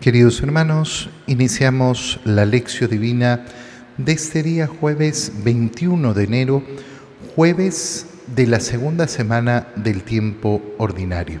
Queridos 0.00 0.40
hermanos, 0.42 1.10
iniciamos 1.26 2.20
la 2.24 2.44
lección 2.44 2.88
divina 2.88 3.44
de 3.96 4.12
este 4.12 4.44
día 4.44 4.68
jueves 4.68 5.32
21 5.42 6.14
de 6.14 6.22
enero, 6.22 6.62
jueves 7.34 8.06
de 8.28 8.46
la 8.46 8.60
segunda 8.60 9.08
semana 9.08 9.66
del 9.74 10.04
tiempo 10.04 10.62
ordinario. 10.78 11.40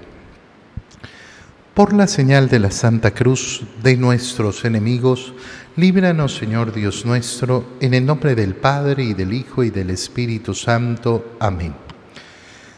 Por 1.72 1.92
la 1.92 2.08
señal 2.08 2.48
de 2.48 2.58
la 2.58 2.72
Santa 2.72 3.12
Cruz 3.12 3.62
de 3.80 3.96
nuestros 3.96 4.64
enemigos, 4.64 5.34
líbranos 5.76 6.34
Señor 6.34 6.72
Dios 6.72 7.06
nuestro, 7.06 7.76
en 7.78 7.94
el 7.94 8.04
nombre 8.04 8.34
del 8.34 8.56
Padre 8.56 9.04
y 9.04 9.14
del 9.14 9.34
Hijo 9.34 9.62
y 9.62 9.70
del 9.70 9.90
Espíritu 9.90 10.52
Santo. 10.52 11.36
Amén. 11.38 11.74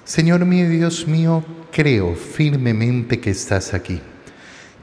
Señor 0.04 0.44
mío 0.44 0.68
Dios 0.68 1.06
mío, 1.08 1.42
creo 1.72 2.14
firmemente 2.14 3.18
que 3.18 3.30
estás 3.30 3.72
aquí 3.72 4.02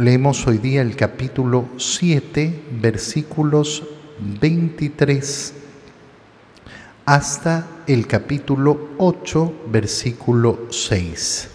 Leemos 0.00 0.46
hoy 0.46 0.56
día 0.56 0.80
el 0.80 0.96
capítulo 0.96 1.68
7, 1.76 2.62
versículos 2.80 3.82
23 4.40 5.52
hasta 7.04 7.66
el 7.86 8.06
capítulo 8.06 8.92
8, 8.96 9.66
versículo 9.70 10.68
6. 10.70 11.50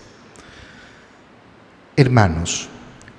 Hermanos, 1.96 2.70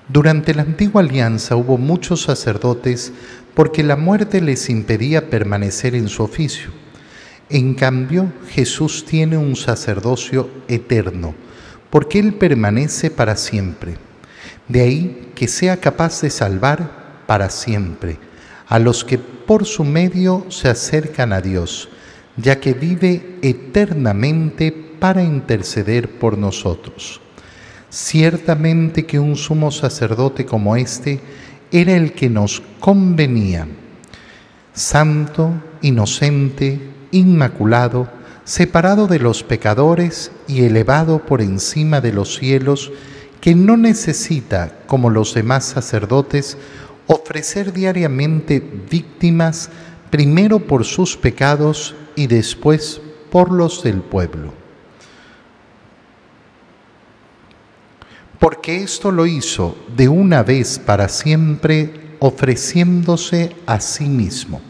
durante 0.08 0.54
la 0.54 0.62
antigua 0.62 1.02
alianza 1.02 1.56
hubo 1.56 1.76
muchos 1.76 2.22
sacerdotes 2.22 3.12
porque 3.52 3.82
la 3.82 3.96
muerte 3.96 4.40
les 4.40 4.70
impedía 4.70 5.28
permanecer 5.28 5.96
en 5.96 6.08
su 6.08 6.22
oficio. 6.22 6.70
En 7.50 7.74
cambio, 7.74 8.32
Jesús 8.50 9.04
tiene 9.04 9.36
un 9.36 9.56
sacerdocio 9.56 10.48
eterno, 10.68 11.34
porque 11.90 12.20
Él 12.20 12.34
permanece 12.34 13.10
para 13.10 13.34
siempre 13.34 14.05
de 14.68 14.80
ahí 14.80 15.32
que 15.34 15.48
sea 15.48 15.78
capaz 15.78 16.20
de 16.22 16.30
salvar 16.30 17.24
para 17.26 17.50
siempre 17.50 18.18
a 18.68 18.78
los 18.78 19.04
que 19.04 19.18
por 19.18 19.64
su 19.64 19.84
medio 19.84 20.46
se 20.48 20.68
acercan 20.68 21.32
a 21.32 21.40
Dios, 21.40 21.88
ya 22.36 22.58
que 22.60 22.74
vive 22.74 23.38
eternamente 23.42 24.72
para 24.72 25.22
interceder 25.22 26.18
por 26.18 26.36
nosotros. 26.36 27.20
Ciertamente 27.90 29.06
que 29.06 29.18
un 29.20 29.36
sumo 29.36 29.70
sacerdote 29.70 30.44
como 30.44 30.76
este 30.76 31.20
era 31.70 31.94
el 31.94 32.12
que 32.12 32.28
nos 32.28 32.62
convenía, 32.80 33.68
santo, 34.72 35.52
inocente, 35.82 36.80
inmaculado, 37.12 38.08
separado 38.44 39.06
de 39.06 39.18
los 39.18 39.42
pecadores 39.42 40.32
y 40.46 40.64
elevado 40.64 41.20
por 41.20 41.40
encima 41.40 42.00
de 42.00 42.12
los 42.12 42.36
cielos, 42.36 42.92
que 43.40 43.54
no 43.54 43.76
necesita, 43.76 44.78
como 44.86 45.10
los 45.10 45.34
demás 45.34 45.64
sacerdotes, 45.64 46.56
ofrecer 47.06 47.72
diariamente 47.72 48.60
víctimas 48.60 49.70
primero 50.10 50.60
por 50.60 50.84
sus 50.84 51.16
pecados 51.16 51.94
y 52.14 52.26
después 52.26 53.00
por 53.30 53.52
los 53.52 53.82
del 53.82 54.00
pueblo. 54.00 54.52
Porque 58.38 58.82
esto 58.82 59.10
lo 59.10 59.26
hizo 59.26 59.76
de 59.96 60.08
una 60.08 60.42
vez 60.42 60.78
para 60.78 61.08
siempre, 61.08 62.16
ofreciéndose 62.18 63.56
a 63.66 63.80
sí 63.80 64.08
mismo. 64.08 64.60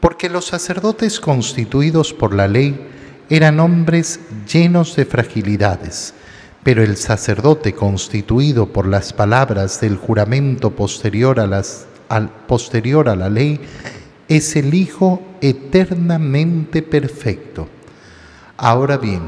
Porque 0.00 0.28
los 0.28 0.46
sacerdotes 0.46 1.20
constituidos 1.20 2.12
por 2.12 2.34
la 2.34 2.48
ley 2.48 2.88
eran 3.30 3.60
hombres 3.60 4.20
llenos 4.52 4.96
de 4.96 5.04
fragilidades 5.06 6.14
pero 6.62 6.82
el 6.82 6.96
sacerdote 6.96 7.74
constituido 7.74 8.72
por 8.72 8.86
las 8.86 9.12
palabras 9.12 9.80
del 9.80 9.96
juramento 9.96 10.70
posterior 10.70 11.40
a, 11.40 13.16
la 13.16 13.28
ley 13.28 13.60
es 14.28 14.56
el 14.56 14.74
Hijo 14.74 15.22
eternamente 15.40 16.82
perfecto. 16.82 17.68
Ahora 18.56 18.96
bien, 18.96 19.22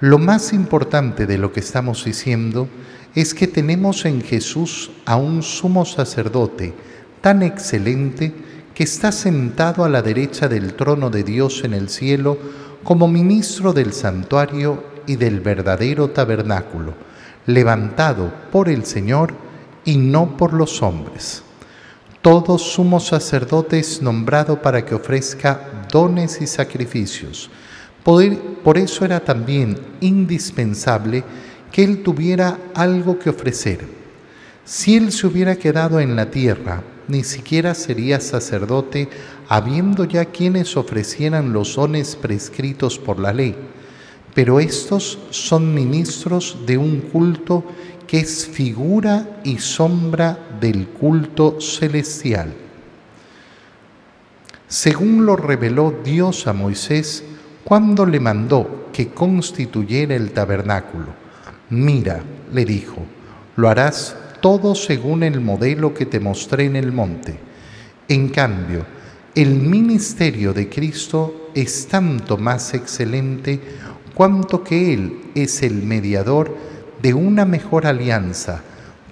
lo 0.00 0.18
más 0.18 0.52
importante 0.52 1.26
de 1.26 1.38
lo 1.38 1.52
que 1.52 1.60
estamos 1.60 2.04
diciendo 2.04 2.68
es 3.14 3.32
que 3.32 3.46
tenemos 3.46 4.04
en 4.04 4.20
Jesús 4.20 4.90
a 5.06 5.16
un 5.16 5.42
sumo 5.42 5.86
sacerdote 5.86 6.74
tan 7.22 7.42
excelente 7.42 8.34
que 8.74 8.84
está 8.84 9.10
sentado 9.10 9.84
a 9.84 9.88
la 9.88 10.02
derecha 10.02 10.48
del 10.48 10.74
trono 10.74 11.08
de 11.08 11.24
Dios 11.24 11.64
en 11.64 11.72
el 11.72 11.88
cielo 11.88 12.36
como 12.84 13.08
ministro 13.08 13.72
del 13.72 13.94
santuario 13.94 14.95
y 15.06 15.16
del 15.16 15.40
verdadero 15.40 16.10
tabernáculo, 16.10 16.94
levantado 17.46 18.32
por 18.50 18.68
el 18.68 18.84
Señor 18.84 19.34
y 19.84 19.96
no 19.96 20.36
por 20.36 20.52
los 20.52 20.82
hombres. 20.82 21.42
Todo 22.20 22.58
sumo 22.58 22.98
sacerdote 22.98 23.78
es 23.78 24.02
nombrado 24.02 24.60
para 24.60 24.84
que 24.84 24.94
ofrezca 24.94 25.86
dones 25.90 26.40
y 26.42 26.46
sacrificios. 26.46 27.48
Por 28.02 28.78
eso 28.78 29.04
era 29.04 29.20
también 29.20 29.78
indispensable 30.00 31.22
que 31.70 31.84
él 31.84 32.02
tuviera 32.02 32.58
algo 32.74 33.18
que 33.18 33.30
ofrecer. 33.30 33.86
Si 34.64 34.96
él 34.96 35.12
se 35.12 35.26
hubiera 35.26 35.56
quedado 35.56 36.00
en 36.00 36.16
la 36.16 36.30
tierra, 36.30 36.82
ni 37.06 37.22
siquiera 37.22 37.74
sería 37.74 38.18
sacerdote, 38.18 39.08
habiendo 39.48 40.04
ya 40.04 40.24
quienes 40.24 40.76
ofrecieran 40.76 41.52
los 41.52 41.76
dones 41.76 42.16
prescritos 42.16 42.98
por 42.98 43.20
la 43.20 43.32
ley 43.32 43.54
pero 44.36 44.60
estos 44.60 45.18
son 45.30 45.72
ministros 45.72 46.58
de 46.66 46.76
un 46.76 47.00
culto 47.00 47.64
que 48.06 48.18
es 48.18 48.46
figura 48.46 49.40
y 49.44 49.56
sombra 49.56 50.38
del 50.60 50.88
culto 50.88 51.58
celestial. 51.58 52.52
Según 54.68 55.24
lo 55.24 55.36
reveló 55.36 56.02
Dios 56.04 56.46
a 56.46 56.52
Moisés 56.52 57.24
cuando 57.64 58.04
le 58.04 58.20
mandó 58.20 58.90
que 58.92 59.08
constituyera 59.08 60.14
el 60.14 60.32
tabernáculo. 60.32 61.06
Mira, 61.70 62.22
le 62.52 62.66
dijo, 62.66 62.98
lo 63.56 63.70
harás 63.70 64.14
todo 64.42 64.74
según 64.74 65.22
el 65.22 65.40
modelo 65.40 65.94
que 65.94 66.04
te 66.04 66.20
mostré 66.20 66.66
en 66.66 66.76
el 66.76 66.92
monte. 66.92 67.38
En 68.06 68.28
cambio, 68.28 68.84
el 69.34 69.54
ministerio 69.54 70.52
de 70.52 70.68
Cristo 70.68 71.50
es 71.54 71.88
tanto 71.88 72.36
más 72.36 72.74
excelente 72.74 73.60
cuanto 74.16 74.64
que 74.64 74.94
Él 74.94 75.20
es 75.34 75.62
el 75.62 75.82
mediador 75.82 76.56
de 77.02 77.12
una 77.12 77.44
mejor 77.44 77.86
alianza 77.86 78.62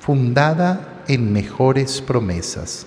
fundada 0.01 1.03
en 1.09 1.31
mejores 1.31 2.01
promesas. 2.01 2.87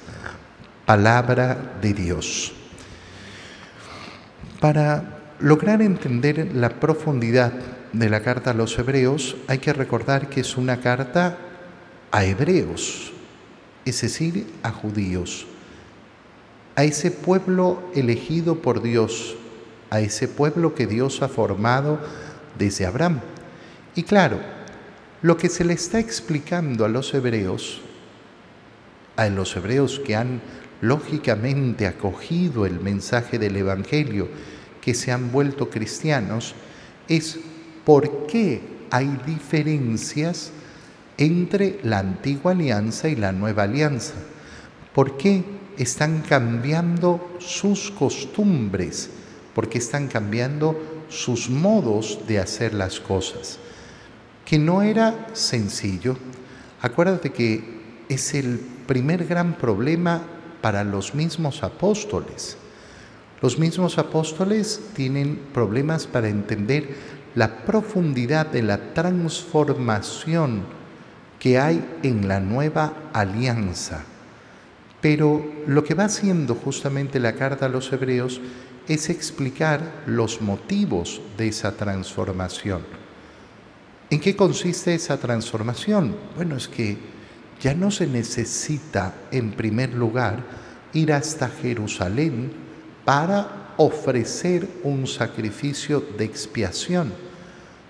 Palabra 0.88 1.76
de 1.80 1.94
Dios. 1.94 2.54
Para 4.60 5.20
lograr 5.40 5.84
entender 5.84 6.56
la 6.56 6.70
profundidad 6.70 7.54
de 7.94 8.10
la 8.10 8.22
carta 8.22 8.50
a 8.50 8.56
los 8.56 8.80
hebreos, 8.80 9.38
hay 9.48 9.60
que 9.60 9.74
recordar 9.74 10.28
que 10.28 10.42
es 10.42 10.58
una 10.58 10.80
carta 10.80 11.38
a 12.12 12.26
hebreos, 12.26 13.14
es 13.86 14.02
decir, 14.02 14.48
a 14.64 14.72
judíos, 14.72 15.46
a 16.76 16.84
ese 16.84 17.12
pueblo 17.12 17.92
elegido 17.94 18.56
por 18.60 18.82
Dios, 18.82 19.36
a 19.90 20.00
ese 20.00 20.28
pueblo 20.28 20.76
que 20.76 20.88
Dios 20.88 21.22
ha 21.22 21.28
formado 21.28 22.00
desde 22.58 22.86
Abraham. 22.86 23.22
Y 23.96 24.04
claro, 24.04 24.40
lo 25.22 25.38
que 25.38 25.50
se 25.50 25.64
le 25.64 25.74
está 25.74 26.00
explicando 26.00 26.86
a 26.86 26.90
los 26.90 27.14
hebreos, 27.14 27.82
a 29.16 29.28
los 29.30 29.56
hebreos 29.56 30.00
que 30.06 30.16
han 30.16 30.42
lógicamente 30.82 31.88
acogido 31.88 32.66
el 32.66 32.80
mensaje 32.80 33.40
del 33.40 33.56
Evangelio, 33.56 34.28
que 34.82 34.94
se 34.94 35.12
han 35.12 35.32
vuelto 35.32 35.70
cristianos, 35.70 36.54
es 37.08 37.40
por 37.84 38.28
qué 38.28 38.62
hay 38.92 39.20
diferencias 39.26 40.52
entre 41.18 41.80
la 41.84 42.00
antigua 42.00 42.52
alianza 42.52 43.10
y 43.10 43.16
la 43.16 43.32
nueva 43.32 43.64
alianza. 43.64 44.14
¿Por 44.94 45.18
qué 45.18 45.44
están 45.78 46.22
cambiando 46.22 47.36
sus 47.40 47.92
costumbres? 47.92 49.10
Porque 49.58 49.80
están 49.80 50.08
cambiando 50.08 50.80
sus 51.10 51.50
modos 51.50 52.20
de 52.28 52.38
hacer 52.38 52.76
las 52.76 53.00
cosas, 53.00 53.58
que 54.46 54.60
no 54.60 54.84
era 54.84 55.30
sencillo. 55.34 56.16
Acuérdate 56.80 57.32
que 57.32 57.64
es 58.08 58.36
el 58.36 58.60
primer 58.86 59.26
gran 59.26 59.56
problema 59.56 60.22
para 60.62 60.84
los 60.84 61.16
mismos 61.16 61.64
apóstoles. 61.64 62.56
Los 63.42 63.58
mismos 63.58 63.98
apóstoles 63.98 64.80
tienen 64.94 65.40
problemas 65.56 66.06
para 66.06 66.30
entender 66.30 66.90
la 67.34 67.66
profundidad 67.66 68.46
de 68.46 68.62
la 68.62 68.94
transformación 68.94 70.66
que 71.40 71.58
hay 71.58 71.84
en 72.04 72.28
la 72.28 72.40
nueva 72.40 72.94
alianza. 73.12 74.04
Pero 75.02 75.44
lo 75.66 75.84
que 75.84 75.96
va 75.96 76.06
haciendo 76.06 76.54
justamente 76.54 77.20
la 77.20 77.34
carta 77.34 77.66
a 77.66 77.70
los 77.70 77.92
hebreos 77.92 78.40
es 78.88 79.10
explicar 79.10 80.04
los 80.06 80.42
motivos 80.42 81.22
de 81.38 81.50
esa 81.50 81.74
transformación. 81.76 82.84
¿En 84.10 84.20
qué 84.22 84.36
consiste 84.36 84.96
esa 84.96 85.18
transformación? 85.18 86.16
Bueno, 86.36 86.56
es 86.56 86.68
que 86.68 86.98
ya 87.62 87.74
no 87.74 87.92
se 87.92 88.08
necesita, 88.08 89.14
en 89.32 89.52
primer 89.52 89.94
lugar, 89.94 90.44
ir 90.94 91.12
hasta 91.12 91.50
Jerusalén 91.50 92.52
para 93.04 93.74
ofrecer 93.78 94.68
un 94.84 95.06
sacrificio 95.08 96.04
de 96.18 96.24
expiación, 96.24 97.14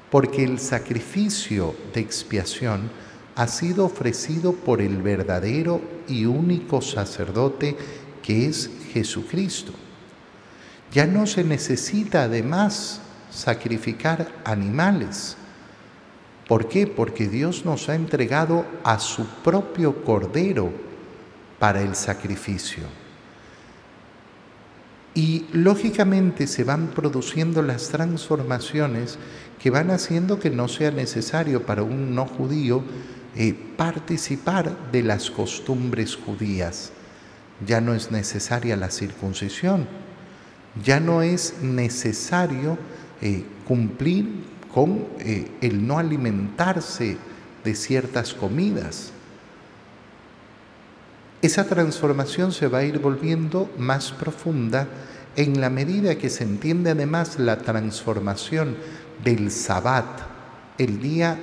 porque 0.09 0.43
el 0.43 0.59
sacrificio 0.59 1.75
de 1.93 2.01
expiación 2.01 2.89
ha 3.35 3.47
sido 3.47 3.85
ofrecido 3.85 4.53
por 4.53 4.81
el 4.81 5.01
verdadero 5.01 5.79
y 6.07 6.25
único 6.25 6.81
sacerdote 6.81 7.77
que 8.23 8.47
es 8.47 8.71
Jesucristo. 8.91 9.73
Ya 10.91 11.05
no 11.05 11.27
se 11.27 11.43
necesita 11.43 12.23
además 12.23 13.01
sacrificar 13.29 14.27
animales 14.45 15.37
¿Por 16.47 16.69
qué? 16.69 16.87
Porque 16.87 17.27
Dios 17.27 17.65
nos 17.65 17.89
ha 17.89 17.95
entregado 17.95 18.65
a 18.83 18.99
su 18.99 19.25
propio 19.43 20.03
Cordero 20.03 20.71
para 21.59 21.81
el 21.81 21.95
sacrificio. 21.95 22.83
Y 25.13 25.45
lógicamente 25.51 26.47
se 26.47 26.63
van 26.63 26.87
produciendo 26.89 27.61
las 27.61 27.89
transformaciones 27.89 29.17
que 29.59 29.71
van 29.71 29.91
haciendo 29.91 30.39
que 30.39 30.49
no 30.49 30.67
sea 30.67 30.91
necesario 30.91 31.65
para 31.65 31.83
un 31.83 32.15
no 32.15 32.25
judío 32.27 32.83
eh, 33.35 33.53
participar 33.75 34.91
de 34.91 35.03
las 35.03 35.29
costumbres 35.29 36.15
judías. 36.15 36.91
Ya 37.65 37.81
no 37.81 37.93
es 37.93 38.11
necesaria 38.11 38.77
la 38.77 38.91
circuncisión, 38.91 39.87
ya 40.83 40.99
no 40.99 41.21
es 41.21 41.55
necesario 41.61 42.77
eh, 43.21 43.43
cumplir 43.67 44.27
con 44.73 45.05
eh, 45.19 45.49
el 45.61 45.85
no 45.87 45.97
alimentarse 45.97 47.17
de 47.63 47.75
ciertas 47.75 48.33
comidas. 48.33 49.11
Esa 51.41 51.65
transformación 51.65 52.51
se 52.51 52.67
va 52.67 52.79
a 52.79 52.83
ir 52.83 52.99
volviendo 52.99 53.69
más 53.77 54.11
profunda 54.11 54.87
en 55.35 55.61
la 55.61 55.69
medida 55.69 56.17
que 56.17 56.29
se 56.29 56.43
entiende 56.43 56.91
además 56.91 57.37
la 57.37 57.59
transformación 57.59 58.75
del 59.23 59.51
sabbat, 59.51 60.21
el 60.77 60.99
día 60.99 61.37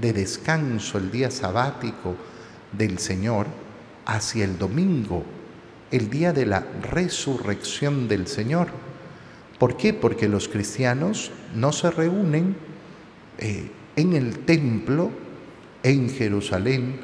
de 0.00 0.12
descanso, 0.12 0.98
el 0.98 1.10
día 1.10 1.30
sabático 1.30 2.16
del 2.72 2.98
Señor, 2.98 3.46
hacia 4.06 4.44
el 4.44 4.56
domingo, 4.56 5.24
el 5.90 6.10
día 6.10 6.32
de 6.32 6.46
la 6.46 6.64
resurrección 6.90 8.08
del 8.08 8.26
Señor. 8.26 8.68
¿Por 9.58 9.76
qué? 9.76 9.92
Porque 9.92 10.28
los 10.28 10.48
cristianos 10.48 11.30
no 11.54 11.72
se 11.72 11.90
reúnen 11.90 12.56
eh, 13.38 13.70
en 13.96 14.12
el 14.12 14.40
templo 14.40 15.10
en 15.82 16.10
Jerusalén, 16.10 17.00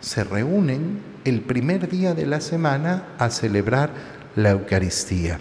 se 0.00 0.24
reúnen 0.24 1.00
el 1.24 1.40
primer 1.40 1.88
día 1.88 2.14
de 2.14 2.26
la 2.26 2.40
semana 2.40 3.08
a 3.18 3.30
celebrar 3.30 3.90
la 4.36 4.50
Eucaristía. 4.50 5.40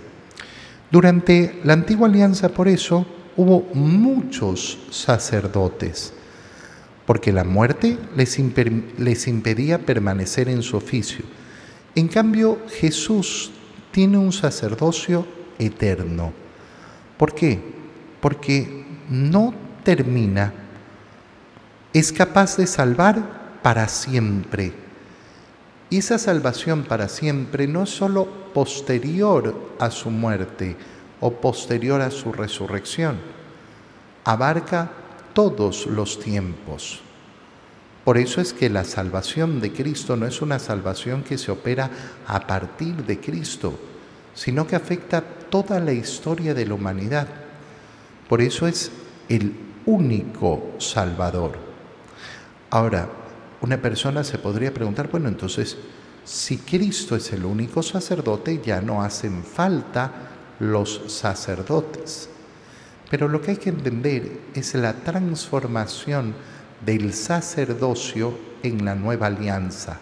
Durante 0.91 1.59
la 1.63 1.73
antigua 1.73 2.07
alianza, 2.07 2.49
por 2.49 2.67
eso, 2.67 3.05
hubo 3.35 3.61
muchos 3.73 4.79
sacerdotes, 4.89 6.13
porque 7.05 7.31
la 7.31 7.43
muerte 7.43 7.97
les, 8.15 8.37
les 8.97 9.27
impedía 9.27 9.79
permanecer 9.79 10.49
en 10.49 10.63
su 10.63 10.75
oficio. 10.77 11.23
En 11.97 12.07
cambio, 12.07 12.59
Jesús 12.69 13.49
tiene 13.91 14.19
un 14.19 14.31
sacerdocio 14.31 15.25
eterno 15.57 16.31
¿Por 17.17 17.33
qué? 17.33 17.59
Porque 18.21 18.85
no 19.09 19.51
termina, 19.83 20.53
es 21.91 22.11
capaz 22.11 22.57
de 22.57 22.67
salvar 22.67 23.59
para 23.63 23.87
siempre. 23.87 24.71
Y 25.89 25.97
esa 25.97 26.19
salvación 26.19 26.83
para 26.83 27.09
siempre 27.09 27.67
no 27.67 27.83
es 27.83 27.89
sólo 27.89 28.27
posterior 28.53 29.71
a 29.79 29.89
su 29.89 30.11
muerte 30.11 30.75
o 31.19 31.31
posterior 31.31 32.01
a 32.01 32.11
su 32.11 32.31
resurrección, 32.31 33.17
abarca 34.23 34.91
todos 35.33 35.87
los 35.87 36.19
tiempos. 36.19 37.01
Por 38.07 38.17
eso 38.17 38.39
es 38.39 38.53
que 38.53 38.69
la 38.69 38.85
salvación 38.85 39.59
de 39.59 39.73
Cristo 39.73 40.15
no 40.15 40.25
es 40.25 40.41
una 40.41 40.59
salvación 40.59 41.23
que 41.23 41.37
se 41.37 41.51
opera 41.51 41.91
a 42.25 42.47
partir 42.47 43.05
de 43.05 43.19
Cristo, 43.19 43.77
sino 44.33 44.65
que 44.65 44.77
afecta 44.77 45.19
toda 45.19 45.81
la 45.81 45.91
historia 45.91 46.53
de 46.53 46.65
la 46.65 46.75
humanidad. 46.75 47.27
Por 48.29 48.39
eso 48.39 48.65
es 48.65 48.91
el 49.27 49.53
único 49.85 50.75
Salvador. 50.77 51.57
Ahora, 52.69 53.09
una 53.59 53.81
persona 53.81 54.23
se 54.23 54.37
podría 54.37 54.73
preguntar, 54.73 55.09
bueno, 55.11 55.27
entonces, 55.27 55.75
si 56.23 56.59
Cristo 56.59 57.13
es 57.13 57.33
el 57.33 57.43
único 57.43 57.83
sacerdote, 57.83 58.61
ya 58.63 58.79
no 58.79 59.03
hacen 59.03 59.43
falta 59.43 60.13
los 60.61 61.01
sacerdotes. 61.07 62.29
Pero 63.09 63.27
lo 63.27 63.41
que 63.41 63.51
hay 63.51 63.57
que 63.57 63.71
entender 63.71 64.43
es 64.53 64.75
la 64.75 64.93
transformación 64.93 66.35
del 66.85 67.13
sacerdocio 67.13 68.37
en 68.63 68.85
la 68.85 68.95
nueva 68.95 69.27
alianza. 69.27 69.99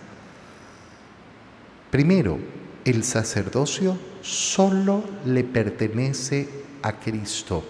Primero, 1.92 2.38
el 2.84 3.04
sacerdocio 3.04 3.98
solo 4.22 5.04
le 5.26 5.44
pertenece 5.44 6.48
a 6.82 6.94
Cristo 6.94 7.64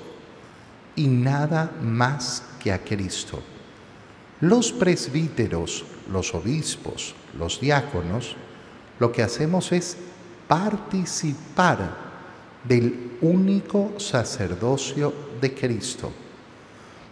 y 0.95 1.07
nada 1.07 1.71
más 1.81 2.43
que 2.61 2.71
a 2.71 2.83
Cristo. 2.83 3.41
Los 4.41 4.71
presbíteros, 4.71 5.85
los 6.11 6.33
obispos, 6.33 7.15
los 7.37 7.59
diáconos, 7.61 8.35
lo 8.99 9.11
que 9.11 9.23
hacemos 9.23 9.71
es 9.71 9.97
participar 10.47 11.95
del 12.63 13.17
único 13.21 13.93
sacerdocio 13.99 15.13
de 15.39 15.53
Cristo. 15.53 16.11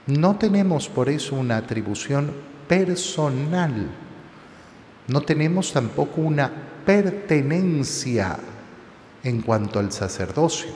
No 0.08 0.36
tenemos 0.36 0.90
por 0.90 1.10
eso 1.10 1.36
una 1.36 1.58
atribución 1.58 2.32
personal, 2.68 3.90
no 5.08 5.22
tenemos 5.22 5.72
tampoco 5.72 6.22
una 6.22 6.52
pertenencia 6.86 8.38
en 9.24 9.42
cuanto 9.42 9.80
al 9.80 9.92
sacerdocio. 9.92 10.72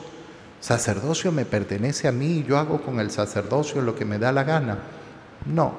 Sacerdocio 0.60 1.32
me 1.32 1.46
pertenece 1.46 2.08
a 2.08 2.12
mí 2.12 2.40
y 2.40 2.44
yo 2.44 2.58
hago 2.58 2.82
con 2.82 3.00
el 3.00 3.12
sacerdocio 3.12 3.82
lo 3.82 3.96
que 3.96 4.06
me 4.06 4.18
da 4.18 4.32
la 4.32 4.44
gana. 4.44 4.80
No. 5.46 5.74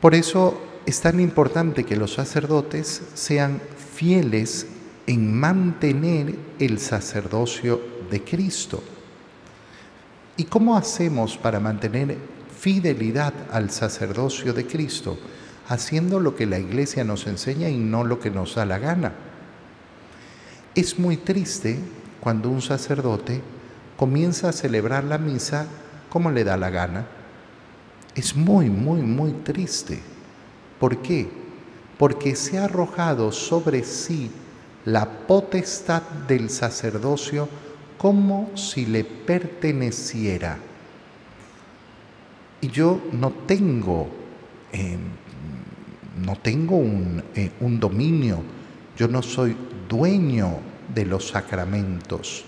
Por 0.00 0.14
eso 0.14 0.60
es 0.84 1.00
tan 1.00 1.18
importante 1.18 1.84
que 1.84 1.96
los 1.96 2.14
sacerdotes 2.14 3.02
sean 3.14 3.60
fieles 3.94 4.66
en 5.06 5.38
mantener 5.38 6.34
el 6.58 6.78
sacerdocio 6.78 7.80
de 8.10 8.22
Cristo. 8.22 8.82
¿Y 10.36 10.44
cómo 10.44 10.76
hacemos 10.76 11.36
para 11.36 11.60
mantener 11.60 12.16
fidelidad 12.58 13.32
al 13.52 13.70
sacerdocio 13.70 14.52
de 14.52 14.66
Cristo? 14.66 15.18
haciendo 15.68 16.20
lo 16.20 16.36
que 16.36 16.46
la 16.46 16.58
iglesia 16.58 17.04
nos 17.04 17.26
enseña 17.26 17.68
y 17.68 17.78
no 17.78 18.04
lo 18.04 18.20
que 18.20 18.30
nos 18.30 18.54
da 18.54 18.66
la 18.66 18.78
gana. 18.78 19.12
Es 20.74 20.98
muy 20.98 21.16
triste 21.16 21.78
cuando 22.20 22.50
un 22.50 22.60
sacerdote 22.60 23.40
comienza 23.96 24.48
a 24.48 24.52
celebrar 24.52 25.04
la 25.04 25.18
misa 25.18 25.66
como 26.10 26.30
le 26.30 26.44
da 26.44 26.56
la 26.56 26.70
gana. 26.70 27.06
Es 28.14 28.36
muy, 28.36 28.70
muy, 28.70 29.02
muy 29.02 29.32
triste. 29.32 30.00
¿Por 30.78 30.98
qué? 30.98 31.28
Porque 31.98 32.36
se 32.36 32.58
ha 32.58 32.64
arrojado 32.64 33.32
sobre 33.32 33.84
sí 33.84 34.30
la 34.84 35.08
potestad 35.26 36.02
del 36.28 36.50
sacerdocio 36.50 37.48
como 38.04 38.50
si 38.54 38.84
le 38.84 39.02
perteneciera. 39.02 40.58
Y 42.60 42.68
yo 42.68 43.00
no 43.12 43.30
tengo 43.30 44.10
eh, 44.74 44.98
no 46.22 46.36
tengo 46.36 46.82
eh, 47.34 47.50
un, 47.60 47.80
dominio, 47.80 48.42
yo 48.94 49.08
no 49.08 49.22
soy 49.22 49.56
dueño 49.88 50.58
de 50.94 51.06
los 51.06 51.28
sacramentos. 51.28 52.44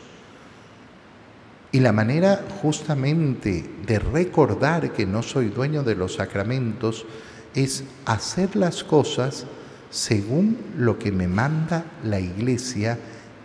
Y 1.73 1.81
la 1.81 1.93
manera 1.93 2.45
justamente 2.61 3.65
de 3.87 3.99
recordar 3.99 4.93
que 4.93 5.07
no 5.07 5.23
soy 5.23 5.49
dueño 5.49 5.83
de 5.85 5.95
los 5.95 6.17
sacramentos 6.17 7.07
es 7.55 7.85
hacer 8.05 8.57
las 8.57 8.85
cosas 8.85 9.47
según 9.89 10.59
lo 10.77 10.99
que 10.99 11.13
me 11.13 11.29
manda 11.29 11.87
la 12.05 12.21
iglesia 12.21 12.99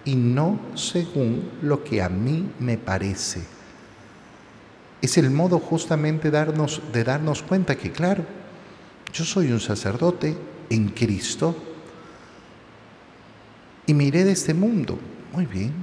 y 0.06 0.16
no 0.16 0.60
según 0.76 1.50
lo 1.62 1.84
que 1.84 2.02
a 2.02 2.10
mí 2.10 2.50
me 2.60 2.78
parece. 2.78 3.42
Es 5.02 5.18
el 5.18 5.32
modo 5.32 5.60
justamente 5.60 6.30
de 6.32 7.04
darnos 7.04 7.42
cuenta 7.44 7.76
que, 7.76 7.92
claro, 7.92 8.24
yo 9.14 9.26
soy 9.26 9.52
un 9.52 9.60
sacerdote 9.60 10.38
en 10.70 10.90
Cristo 10.90 11.56
y 13.86 13.94
miré 13.94 14.24
de 14.24 14.32
este 14.32 14.54
mundo. 14.54 14.98
Muy 15.34 15.46
bien. 15.46 15.74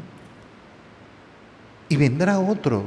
Y 1.89 1.97
vendrá 1.97 2.39
otro, 2.39 2.85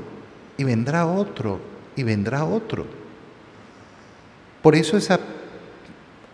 y 0.58 0.64
vendrá 0.64 1.06
otro, 1.06 1.60
y 1.96 2.04
vendrá 2.04 2.46
otro. 2.46 2.86
Por 4.62 4.76
eso 4.76 4.96
esa, 4.96 5.20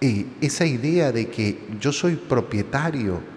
eh, 0.02 0.26
esa 0.42 0.66
idea 0.66 1.12
de 1.12 1.30
que 1.30 1.68
yo 1.80 1.92
soy 1.92 2.16
propietario 2.16 3.37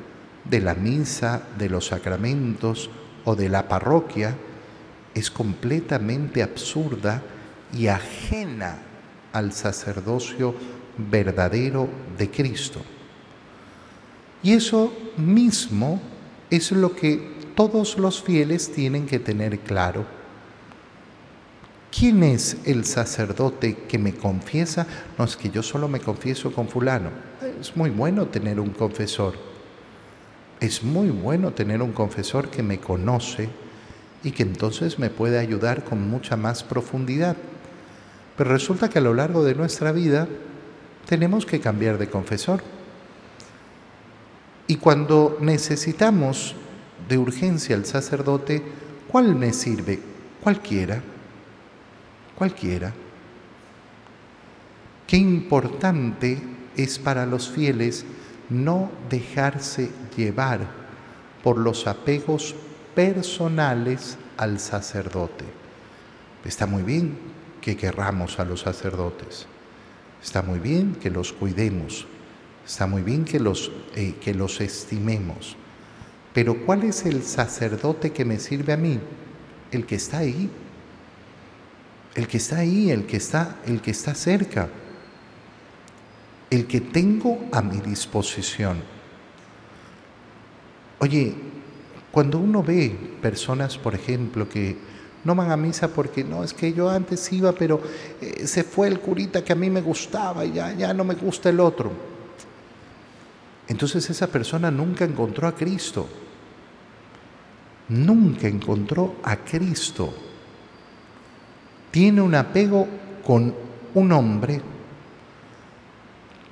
de 0.51 0.61
la 0.61 0.75
misa, 0.75 1.43
de 1.57 1.69
los 1.69 1.87
sacramentos 1.87 2.91
o 3.25 3.37
de 3.37 3.49
la 3.49 3.69
parroquia, 3.69 4.37
es 5.15 5.31
completamente 5.31 6.43
absurda 6.43 7.23
y 7.73 7.87
ajena 7.87 8.79
al 9.33 9.53
sacerdocio 9.53 10.55
verdadero 10.99 11.89
de 12.19 12.31
Cristo. 12.31 12.83
Y 14.43 14.53
eso 14.53 14.93
mismo 15.17 16.01
es 16.51 16.73
lo 16.73 16.95
que 16.97 17.51
todos 17.55 17.99
los 17.99 18.23
fieles 18.23 18.73
tienen 18.73 19.07
que 19.07 19.19
tener 19.19 19.61
claro. 19.61 20.05
¿Quién 21.97 22.23
es 22.23 22.57
el 22.65 22.85
sacerdote 22.85 23.77
que 23.89 23.99
me 23.99 24.15
confiesa? 24.15 24.87
No 25.19 25.25
es 25.25 25.37
que 25.37 25.51
yo 25.51 25.63
solo 25.63 25.89
me 25.89 26.01
confieso 26.01 26.53
con 26.53 26.69
fulano. 26.69 27.11
Es 27.61 27.77
muy 27.77 27.91
bueno 27.91 28.27
tener 28.27 28.61
un 28.61 28.71
confesor. 28.71 29.50
Es 30.61 30.83
muy 30.83 31.09
bueno 31.09 31.53
tener 31.53 31.81
un 31.81 31.93
confesor 31.93 32.51
que 32.51 32.63
me 32.63 32.79
conoce 32.79 33.49
y 34.23 34.33
que 34.33 34.43
entonces 34.43 34.99
me 34.99 35.09
puede 35.09 35.39
ayudar 35.39 35.85
con 35.85 36.09
mucha 36.09 36.37
más 36.37 36.63
profundidad. 36.63 37.37
Pero 38.37 38.51
resulta 38.51 38.91
que 38.91 38.99
a 38.99 39.03
lo 39.03 39.15
largo 39.15 39.43
de 39.43 39.55
nuestra 39.55 39.91
vida 39.93 40.29
tenemos 41.09 41.47
que 41.47 41.61
cambiar 41.61 41.97
de 41.97 42.11
confesor. 42.11 42.63
Y 44.67 44.77
cuando 44.77 45.39
necesitamos 45.41 46.55
de 47.09 47.19
urgencia 47.19 47.75
al 47.75 47.87
sacerdote, 47.87 48.63
¿cuál 49.09 49.35
me 49.35 49.53
sirve? 49.53 49.99
Cualquiera. 50.43 51.03
Cualquiera. 52.37 52.93
Qué 55.07 55.17
importante 55.17 56.41
es 56.77 56.99
para 56.99 57.27
los 57.27 57.49
fieles 57.49 58.05
no 58.51 58.91
dejarse 59.09 59.91
llevar 60.17 60.61
por 61.43 61.59
los 61.59 61.87
apegos 61.87 62.55
personales 62.95 64.19
al 64.37 64.59
sacerdote. 64.59 65.45
Está 66.45 66.67
muy 66.67 66.83
bien 66.83 67.17
que 67.61 67.77
querramos 67.77 68.39
a 68.39 68.45
los 68.45 68.61
sacerdotes. 68.61 69.47
Está 70.23 70.43
muy 70.43 70.59
bien 70.59 70.97
que 70.97 71.11
los 71.11 71.33
cuidemos, 71.33 72.07
está 72.67 72.87
muy 72.87 73.03
bien 73.03 73.25
que 73.25 73.41
los, 73.41 73.73
eh, 73.95 74.17
que 74.21 74.35
los 74.35 74.61
estimemos, 74.61 75.57
pero 76.35 76.65
¿cuál 76.67 76.85
es 76.85 77.07
el 77.07 77.23
sacerdote 77.23 78.13
que 78.13 78.25
me 78.25 78.39
sirve 78.39 78.73
a 78.73 78.77
mí? 78.77 79.01
El 79.73 79.87
que 79.87 79.97
está 79.97 80.19
ahí, 80.19 80.51
el 82.15 82.27
que 82.29 82.37
está 82.37 82.59
ahí, 82.59 82.91
el 82.91 83.07
que 83.07 83.17
está, 83.17 83.57
el 83.67 83.81
que 83.81 83.91
está 83.91 84.15
cerca, 84.15 84.69
el 86.51 86.67
que 86.67 86.81
tengo 86.81 87.47
a 87.53 87.63
mi 87.63 87.79
disposición. 87.79 88.83
Oye, 90.99 91.35
cuando 92.11 92.39
uno 92.39 92.63
ve 92.63 93.17
personas, 93.23 93.79
por 93.79 93.95
ejemplo, 93.95 94.49
que 94.49 94.77
no 95.25 95.35
van 95.35 95.51
a 95.51 95.57
misa 95.57 95.89
porque 95.89 96.25
no, 96.25 96.43
es 96.43 96.53
que 96.53 96.73
yo 96.73 96.91
antes 96.91 97.33
iba, 97.33 97.53
pero 97.53 97.81
eh, 98.21 98.47
se 98.47 98.65
fue 98.65 98.89
el 98.89 99.01
curita 99.01 99.45
que 99.45 99.53
a 99.53 99.57
mí 99.57 99.71
me 99.71 99.81
gustaba 99.81 100.45
y 100.45 100.53
ya, 100.53 100.73
ya 100.73 100.93
no 100.93 101.05
me 101.05 101.15
gusta 101.15 101.51
el 101.51 101.61
otro. 101.61 101.93
Entonces 103.69 104.11
esa 104.11 104.27
persona 104.27 104.71
nunca 104.71 105.05
encontró 105.05 105.47
a 105.47 105.55
Cristo. 105.55 106.09
Nunca 107.89 108.49
encontró 108.49 109.17
a 109.23 109.37
Cristo. 109.37 110.13
Tiene 111.91 112.21
un 112.21 112.35
apego 112.35 112.89
con 113.25 113.55
un 113.95 114.13
hombre, 114.13 114.61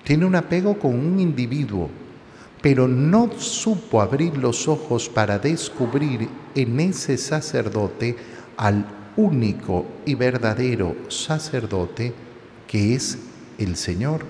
tiene 0.08 0.24
un 0.24 0.36
apego 0.36 0.78
con 0.78 0.98
un 0.98 1.20
individuo, 1.20 1.90
pero 2.62 2.88
no 2.88 3.30
supo 3.36 4.00
abrir 4.00 4.38
los 4.38 4.66
ojos 4.66 5.06
para 5.06 5.38
descubrir 5.38 6.26
en 6.54 6.80
ese 6.80 7.18
sacerdote 7.18 8.16
al 8.56 8.86
único 9.18 9.84
y 10.06 10.14
verdadero 10.14 10.96
sacerdote 11.10 12.14
que 12.66 12.94
es 12.94 13.18
el 13.58 13.76
Señor. 13.76 14.24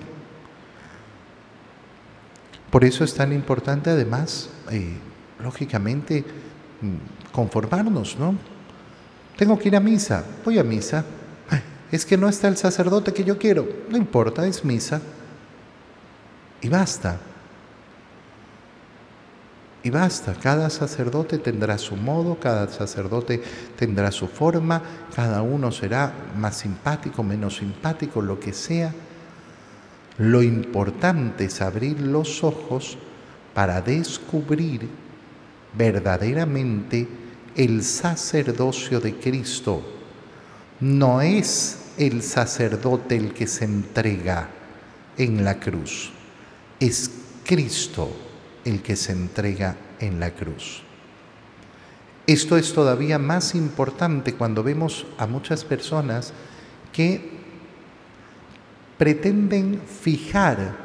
Por 2.69 2.83
eso 2.83 3.05
es 3.05 3.13
tan 3.13 3.31
importante 3.31 3.89
además, 3.89 4.49
eh, 4.71 4.97
lógicamente, 5.41 6.25
mm, 6.81 7.31
conformarnos, 7.31 8.19
¿no? 8.19 8.35
Tengo 9.37 9.57
que 9.57 9.69
ir 9.69 9.77
a 9.77 9.79
misa, 9.79 10.25
voy 10.43 10.59
a 10.59 10.63
misa. 10.65 11.05
Es 11.89 12.05
que 12.05 12.17
no 12.17 12.27
está 12.27 12.49
el 12.49 12.57
sacerdote 12.57 13.13
que 13.13 13.23
yo 13.23 13.37
quiero, 13.37 13.65
no 13.89 13.95
importa, 13.95 14.45
es 14.45 14.65
misa. 14.65 15.01
Y 16.61 16.69
basta. 16.69 17.19
Y 19.81 19.89
basta, 19.91 20.33
cada 20.33 20.69
sacerdote 20.69 21.37
tendrá 21.37 21.77
su 21.77 21.95
modo, 21.95 22.37
cada 22.37 22.67
sacerdote 22.67 23.41
tendrá 23.77 24.11
su 24.11 24.27
forma, 24.27 24.81
cada 25.15 25.41
uno 25.41 25.71
será 25.71 26.13
más 26.35 26.57
simpático, 26.57 27.23
menos 27.23 27.57
simpático, 27.57 28.21
lo 28.21 28.39
que 28.39 28.51
sea. 28.51 28.93
Lo 30.17 30.43
importante 30.43 31.45
es 31.45 31.61
abrir 31.61 32.01
los 32.01 32.43
ojos 32.43 32.97
para 33.53 33.81
descubrir 33.81 34.89
verdaderamente 35.73 37.07
el 37.55 37.83
sacerdocio 37.83 38.99
de 38.99 39.15
Cristo. 39.15 39.81
No 40.81 41.21
es 41.21 41.93
el 41.97 42.21
sacerdote 42.21 43.15
el 43.15 43.33
que 43.33 43.47
se 43.47 43.65
entrega 43.65 44.49
en 45.17 45.43
la 45.43 45.59
cruz, 45.59 46.11
es 46.79 47.11
Cristo 47.45 48.09
el 48.65 48.81
que 48.81 48.95
se 48.95 49.11
entrega 49.11 49.75
en 49.99 50.19
la 50.19 50.31
cruz. 50.31 50.81
Esto 52.27 52.57
es 52.57 52.73
todavía 52.73 53.17
más 53.17 53.55
importante 53.55 54.35
cuando 54.35 54.63
vemos 54.63 55.05
a 55.17 55.25
muchas 55.25 55.63
personas 55.63 56.31
que 56.93 57.39
pretenden 58.97 59.81
fijar 59.81 60.75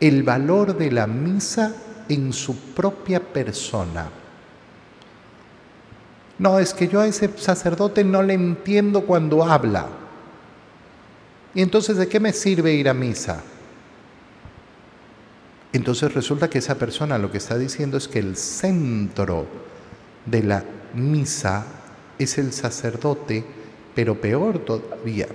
el 0.00 0.22
valor 0.22 0.76
de 0.76 0.90
la 0.90 1.06
misa 1.06 1.74
en 2.08 2.32
su 2.32 2.56
propia 2.74 3.20
persona. 3.20 4.08
No, 6.38 6.58
es 6.58 6.74
que 6.74 6.88
yo 6.88 7.00
a 7.00 7.06
ese 7.06 7.30
sacerdote 7.38 8.02
no 8.02 8.22
le 8.22 8.34
entiendo 8.34 9.02
cuando 9.02 9.44
habla. 9.44 9.86
¿Y 11.54 11.62
entonces 11.62 11.96
de 11.96 12.08
qué 12.08 12.18
me 12.18 12.32
sirve 12.32 12.74
ir 12.74 12.88
a 12.88 12.94
misa? 12.94 13.40
Entonces 15.74 16.14
resulta 16.14 16.48
que 16.48 16.58
esa 16.58 16.76
persona 16.76 17.18
lo 17.18 17.32
que 17.32 17.38
está 17.38 17.58
diciendo 17.58 17.96
es 17.96 18.06
que 18.06 18.20
el 18.20 18.36
centro 18.36 19.44
de 20.24 20.44
la 20.44 20.62
misa 20.94 21.66
es 22.16 22.38
el 22.38 22.52
sacerdote, 22.52 23.44
pero 23.92 24.20
peor 24.20 24.60
todavía, 24.60 25.26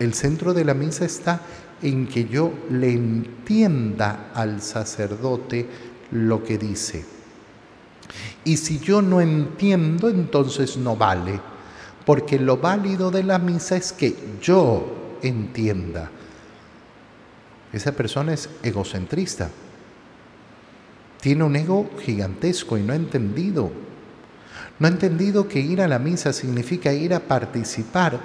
el 0.00 0.12
centro 0.12 0.54
de 0.54 0.64
la 0.64 0.74
misa 0.74 1.04
está 1.04 1.42
en 1.82 2.08
que 2.08 2.24
yo 2.24 2.52
le 2.68 2.90
entienda 2.90 4.32
al 4.34 4.60
sacerdote 4.60 5.68
lo 6.10 6.42
que 6.42 6.58
dice. 6.58 7.04
Y 8.42 8.56
si 8.56 8.80
yo 8.80 9.00
no 9.00 9.20
entiendo, 9.20 10.08
entonces 10.08 10.78
no 10.78 10.96
vale, 10.96 11.40
porque 12.04 12.40
lo 12.40 12.56
válido 12.56 13.12
de 13.12 13.22
la 13.22 13.38
misa 13.38 13.76
es 13.76 13.92
que 13.92 14.16
yo 14.42 15.18
entienda. 15.22 16.10
Esa 17.72 17.92
persona 17.92 18.34
es 18.34 18.48
egocentrista. 18.62 19.50
Tiene 21.20 21.44
un 21.44 21.54
ego 21.54 21.90
gigantesco 22.00 22.78
y 22.78 22.82
no 22.82 22.92
ha 22.92 22.96
entendido. 22.96 23.70
No 24.78 24.86
ha 24.86 24.90
entendido 24.90 25.46
que 25.46 25.60
ir 25.60 25.82
a 25.82 25.88
la 25.88 25.98
misa 25.98 26.32
significa 26.32 26.92
ir 26.92 27.12
a 27.14 27.20
participar 27.20 28.18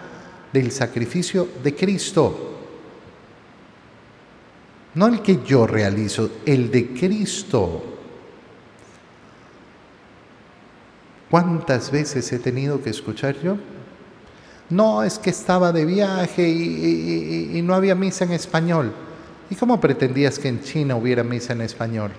del 0.54 0.72
sacrificio 0.72 1.48
de 1.64 1.76
Cristo. 1.76 2.52
No 4.96 5.08
el 5.08 5.22
que 5.22 5.44
yo 5.46 5.68
realizo, 5.68 6.32
el 6.46 6.72
de 6.72 6.94
Cristo. 6.94 7.96
¿Cuántas 11.30 11.92
veces 11.92 12.32
he 12.32 12.40
tenido 12.40 12.82
que 12.82 12.92
escuchar 12.92 13.36
yo? 13.42 13.58
No, 14.70 15.04
es 15.04 15.20
que 15.20 15.30
estaba 15.30 15.74
de 15.74 15.84
viaje 15.86 16.48
y, 16.48 17.62
no 17.62 17.76
había 17.76 17.94
misa 17.94 18.24
en 18.24 18.32
español. 18.32 18.94
¿Y 19.50 19.56
cómo 19.56 19.80
pretendías 19.80 20.40
que 20.40 20.48
en 20.48 20.62
China 20.62 20.96
hubiera 20.96 21.24
misa 21.24 21.54
en 21.54 21.62
español? 21.62 22.12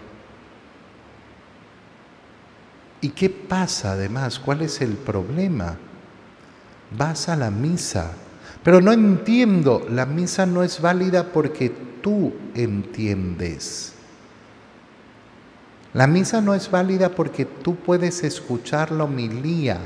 ¿Y 3.01 3.11
qué 3.11 3.31
pasa 3.31 3.93
además? 3.93 4.39
¿Cuál 4.39 4.63
es 4.63 4.81
el 4.81 4.93
problema? 4.93 5.77
Vas 6.97 7.29
a 7.29 7.37
la 7.37 7.51
misa, 7.51 8.13
pero 8.63 8.81
no 8.81 8.93
entiendo, 8.93 9.87
la 9.91 10.07
misa 10.07 10.47
no 10.47 10.63
es 10.63 10.81
válida 10.81 11.33
porque 11.33 11.73
tú 12.01 12.33
entiendes. 12.55 13.93
La 15.93 16.07
misa 16.07 16.41
no 16.41 16.55
es 16.55 16.71
válida 16.71 17.11
porque 17.11 17.45
tú 17.45 17.75
puedes 17.77 18.23
escuchar 18.23 18.93
la 18.93 19.05
homilía, 19.05 19.79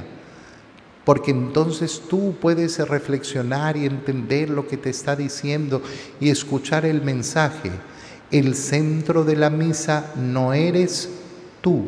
porque 1.04 1.30
entonces 1.30 2.02
tú 2.08 2.34
puedes 2.40 2.78
reflexionar 2.88 3.76
y 3.76 3.86
entender 3.86 4.50
lo 4.50 4.68
que 4.68 4.76
te 4.76 4.90
está 4.90 5.16
diciendo 5.16 5.82
y 6.20 6.30
escuchar 6.30 6.84
el 6.84 7.02
mensaje. 7.02 7.70
El 8.30 8.54
centro 8.54 9.24
de 9.24 9.36
la 9.36 9.50
misa 9.50 10.12
no 10.16 10.52
eres 10.52 11.08
tú. 11.60 11.86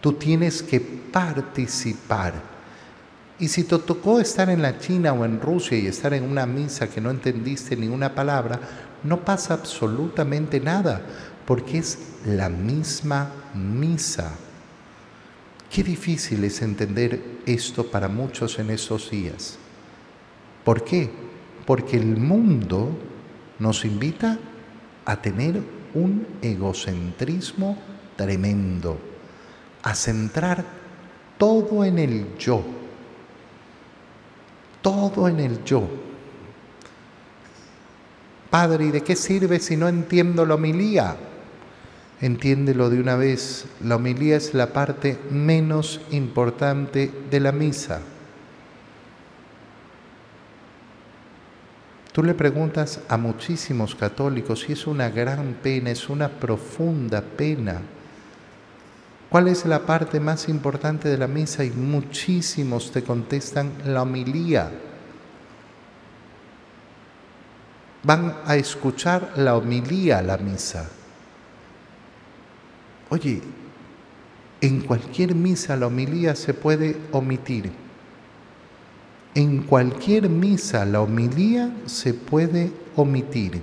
Tú 0.00 0.12
tienes 0.12 0.62
que 0.62 0.80
participar. 0.80 2.34
Y 3.38 3.48
si 3.48 3.64
te 3.64 3.78
tocó 3.78 4.20
estar 4.20 4.48
en 4.48 4.62
la 4.62 4.78
China 4.78 5.12
o 5.12 5.24
en 5.24 5.40
Rusia 5.40 5.76
y 5.76 5.86
estar 5.86 6.14
en 6.14 6.24
una 6.24 6.46
misa 6.46 6.88
que 6.88 7.00
no 7.00 7.10
entendiste 7.10 7.76
ni 7.76 7.88
una 7.88 8.14
palabra, 8.14 8.60
no 9.02 9.24
pasa 9.24 9.54
absolutamente 9.54 10.60
nada, 10.60 11.02
porque 11.44 11.78
es 11.78 11.98
la 12.24 12.48
misma 12.48 13.30
misa. 13.54 14.32
Qué 15.74 15.82
difícil 15.82 16.44
es 16.44 16.62
entender 16.62 17.40
esto 17.46 17.90
para 17.90 18.06
muchos 18.06 18.60
en 18.60 18.70
estos 18.70 19.10
días. 19.10 19.58
¿Por 20.64 20.84
qué? 20.84 21.10
Porque 21.66 21.96
el 21.96 22.16
mundo 22.16 22.90
nos 23.58 23.84
invita 23.84 24.38
a 25.04 25.20
tener 25.20 25.60
un 25.94 26.28
egocentrismo 26.42 27.76
tremendo, 28.14 28.96
a 29.82 29.96
centrar 29.96 30.64
todo 31.38 31.84
en 31.84 31.98
el 31.98 32.38
yo, 32.38 32.62
todo 34.80 35.26
en 35.26 35.40
el 35.40 35.64
yo. 35.64 35.88
Padre, 38.48 38.84
¿y 38.84 38.90
de 38.92 39.02
qué 39.02 39.16
sirve 39.16 39.58
si 39.58 39.76
no 39.76 39.88
entiendo 39.88 40.46
la 40.46 40.54
homilía? 40.54 41.16
Entiéndelo 42.24 42.88
de 42.88 42.98
una 43.00 43.16
vez, 43.16 43.66
la 43.82 43.96
homilía 43.96 44.38
es 44.38 44.54
la 44.54 44.72
parte 44.72 45.18
menos 45.30 46.00
importante 46.10 47.12
de 47.30 47.38
la 47.38 47.52
misa. 47.52 48.00
Tú 52.12 52.22
le 52.22 52.32
preguntas 52.32 53.00
a 53.10 53.18
muchísimos 53.18 53.94
católicos 53.94 54.64
y 54.70 54.72
es 54.72 54.86
una 54.86 55.10
gran 55.10 55.58
pena, 55.62 55.90
es 55.90 56.08
una 56.08 56.30
profunda 56.30 57.20
pena. 57.20 57.82
¿Cuál 59.28 59.48
es 59.48 59.66
la 59.66 59.80
parte 59.80 60.18
más 60.18 60.48
importante 60.48 61.10
de 61.10 61.18
la 61.18 61.28
misa? 61.28 61.62
Y 61.62 61.72
muchísimos 61.72 62.90
te 62.90 63.04
contestan 63.04 63.70
la 63.84 64.00
homilía. 64.00 64.70
Van 68.02 68.34
a 68.46 68.56
escuchar 68.56 69.34
la 69.36 69.58
homilía 69.58 70.20
a 70.20 70.22
la 70.22 70.38
misa. 70.38 70.88
Oye, 73.10 73.42
en 74.60 74.80
cualquier 74.80 75.34
misa 75.34 75.76
la 75.76 75.88
homilía 75.88 76.34
se 76.34 76.54
puede 76.54 76.96
omitir. 77.12 77.70
En 79.34 79.62
cualquier 79.62 80.28
misa 80.28 80.84
la 80.84 81.00
homilía 81.00 81.72
se 81.86 82.14
puede 82.14 82.72
omitir. 82.96 83.62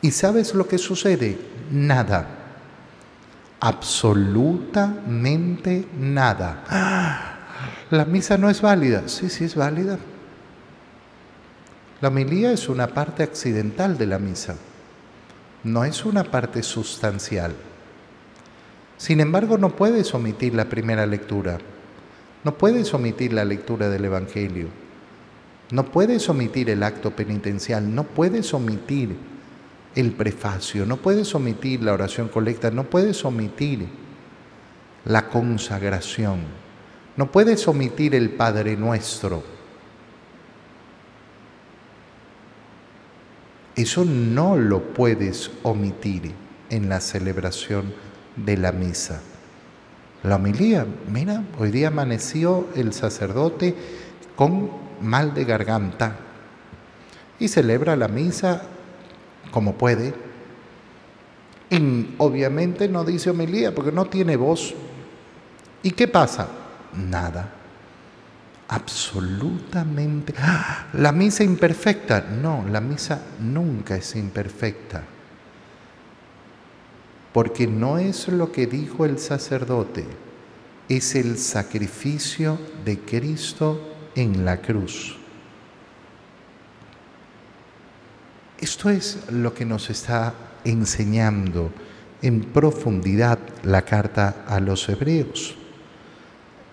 ¿Y 0.00 0.10
sabes 0.10 0.54
lo 0.54 0.66
que 0.68 0.78
sucede? 0.78 1.38
Nada. 1.70 2.26
Absolutamente 3.60 5.86
nada. 5.98 6.64
La 7.90 8.04
misa 8.04 8.38
no 8.38 8.48
es 8.48 8.62
válida. 8.62 9.02
Sí, 9.06 9.28
sí 9.28 9.44
es 9.44 9.54
válida. 9.54 9.98
La 12.00 12.08
homilía 12.08 12.52
es 12.52 12.68
una 12.68 12.86
parte 12.86 13.22
accidental 13.22 13.98
de 13.98 14.06
la 14.06 14.18
misa. 14.18 14.56
No 15.62 15.84
es 15.84 16.04
una 16.04 16.24
parte 16.24 16.62
sustancial. 16.62 17.54
Sin 18.96 19.20
embargo, 19.20 19.58
no 19.58 19.70
puedes 19.70 20.14
omitir 20.14 20.54
la 20.54 20.66
primera 20.66 21.06
lectura, 21.06 21.58
no 22.44 22.56
puedes 22.56 22.94
omitir 22.94 23.32
la 23.32 23.44
lectura 23.44 23.88
del 23.88 24.04
Evangelio, 24.04 24.68
no 25.70 25.86
puedes 25.86 26.28
omitir 26.28 26.70
el 26.70 26.82
acto 26.82 27.10
penitencial, 27.10 27.94
no 27.94 28.04
puedes 28.04 28.54
omitir 28.54 29.16
el 29.94 30.12
prefacio, 30.12 30.86
no 30.86 30.98
puedes 30.98 31.34
omitir 31.34 31.82
la 31.82 31.92
oración 31.92 32.28
colecta, 32.28 32.70
no 32.70 32.84
puedes 32.84 33.24
omitir 33.24 33.88
la 35.04 35.28
consagración, 35.28 36.40
no 37.16 37.30
puedes 37.30 37.66
omitir 37.66 38.14
el 38.14 38.30
Padre 38.30 38.76
Nuestro. 38.76 39.42
Eso 43.74 44.04
no 44.04 44.56
lo 44.56 44.94
puedes 44.94 45.50
omitir 45.64 46.32
en 46.70 46.88
la 46.88 47.00
celebración 47.00 47.92
de 48.36 48.56
la 48.56 48.72
misa. 48.72 49.20
La 50.22 50.36
homilía, 50.36 50.86
mira, 51.08 51.44
hoy 51.58 51.70
día 51.70 51.88
amaneció 51.88 52.68
el 52.74 52.92
sacerdote 52.92 53.74
con 54.36 54.70
mal 55.00 55.34
de 55.34 55.44
garganta 55.44 56.16
y 57.38 57.48
celebra 57.48 57.94
la 57.96 58.08
misa 58.08 58.62
como 59.50 59.74
puede. 59.74 60.14
Y 61.70 62.14
obviamente 62.18 62.88
no 62.88 63.04
dice 63.04 63.30
homilía 63.30 63.74
porque 63.74 63.92
no 63.92 64.06
tiene 64.06 64.36
voz. 64.36 64.74
¿Y 65.82 65.90
qué 65.90 66.08
pasa? 66.08 66.48
Nada. 66.94 67.50
Absolutamente. 68.68 70.32
¡Ah! 70.38 70.86
La 70.94 71.12
misa 71.12 71.44
imperfecta. 71.44 72.22
No, 72.22 72.64
la 72.70 72.80
misa 72.80 73.20
nunca 73.40 73.96
es 73.96 74.16
imperfecta 74.16 75.02
porque 77.34 77.66
no 77.66 77.98
es 77.98 78.28
lo 78.28 78.52
que 78.52 78.68
dijo 78.68 79.04
el 79.04 79.18
sacerdote, 79.18 80.06
es 80.88 81.16
el 81.16 81.36
sacrificio 81.36 82.56
de 82.84 83.00
Cristo 83.00 83.80
en 84.14 84.44
la 84.44 84.62
cruz. 84.62 85.16
Esto 88.56 88.88
es 88.88 89.18
lo 89.32 89.52
que 89.52 89.64
nos 89.64 89.90
está 89.90 90.32
enseñando 90.62 91.72
en 92.22 92.40
profundidad 92.40 93.40
la 93.64 93.82
carta 93.82 94.44
a 94.46 94.60
los 94.60 94.88
hebreos. 94.88 95.56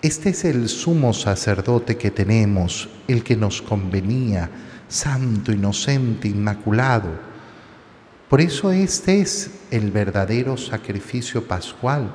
Este 0.03 0.29
es 0.29 0.45
el 0.45 0.69
sumo 0.69 1.11
sacerdote 1.11 1.97
que 1.97 2.11
tenemos, 2.11 2.87
el 3.07 3.23
que 3.23 3.35
nos 3.35 3.63
convenía, 3.63 4.47
santo, 4.87 5.51
inocente, 5.51 6.27
inmaculado 6.27 7.30
por 8.31 8.39
eso 8.39 8.71
este 8.71 9.19
es 9.19 9.51
el 9.71 9.91
verdadero 9.91 10.55
sacrificio 10.55 11.45
pascual. 11.45 12.09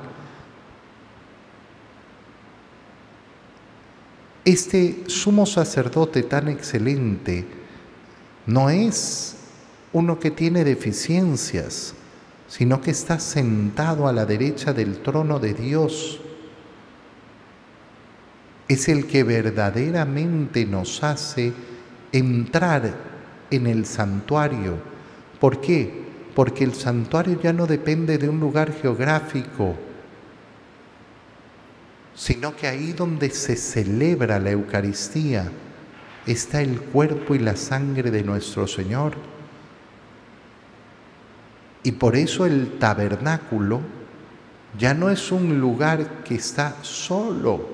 Este 4.43 5.03
sumo 5.05 5.45
sacerdote 5.45 6.23
tan 6.23 6.47
excelente 6.47 7.45
no 8.47 8.71
es 8.71 9.35
uno 9.93 10.17
que 10.19 10.31
tiene 10.31 10.63
deficiencias, 10.63 11.93
sino 12.47 12.81
que 12.81 12.89
está 12.89 13.19
sentado 13.19 14.07
a 14.07 14.11
la 14.11 14.25
derecha 14.25 14.73
del 14.73 15.03
trono 15.03 15.37
de 15.37 15.53
Dios. 15.53 16.19
Es 18.67 18.89
el 18.89 19.05
que 19.05 19.21
verdaderamente 19.21 20.65
nos 20.65 21.03
hace 21.03 21.53
entrar 22.11 22.95
en 23.51 23.67
el 23.67 23.85
santuario. 23.85 24.79
¿Por 25.39 25.61
qué? 25.61 26.06
Porque 26.37 26.63
el 26.63 26.75
santuario 26.75 27.41
ya 27.41 27.51
no 27.51 27.65
depende 27.65 28.19
de 28.19 28.29
un 28.29 28.39
lugar 28.39 28.71
geográfico, 28.71 29.75
sino 32.13 32.55
que 32.55 32.67
ahí 32.67 32.93
donde 32.93 33.31
se 33.31 33.55
celebra 33.55 34.37
la 34.37 34.51
Eucaristía 34.51 35.49
está 36.27 36.61
el 36.61 36.79
cuerpo 36.79 37.33
y 37.33 37.39
la 37.39 37.55
sangre 37.55 38.11
de 38.11 38.21
nuestro 38.21 38.67
Señor. 38.67 39.13
Y 41.81 41.93
por 41.93 42.15
eso 42.15 42.45
el 42.45 42.77
tabernáculo 42.77 43.81
ya 44.77 44.93
no 44.93 45.09
es 45.09 45.31
un 45.31 45.59
lugar 45.59 46.23
que 46.23 46.35
está 46.35 46.75
solo 46.83 47.67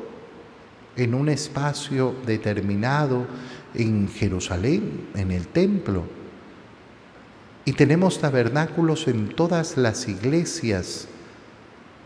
en 0.95 1.15
un 1.15 1.28
espacio 1.28 2.15
determinado 2.26 3.28
en 3.73 4.08
Jerusalén, 4.08 5.10
en 5.15 5.32
el 5.32 5.47
templo, 5.47 6.23
y 7.65 7.73
tenemos 7.73 8.19
tabernáculos 8.19 9.08
en 9.08 9.30
todas 9.30 9.78
las 9.78 10.08
iglesias, 10.10 11.08